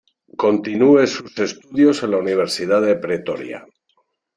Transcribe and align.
Continúe 0.43 1.05
sus 1.05 1.37
estudios 1.37 2.01
en 2.01 2.09
la 2.09 2.17
Universidad 2.17 2.81
de 2.81 2.95
Pretoria. 2.95 3.67